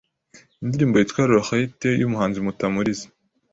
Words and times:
indirimbo 0.61 0.95
yitwa 0.97 1.21
Laurette 1.31 1.89
y’umuhanzi 2.01 2.37
Mutamuriza 2.45 3.05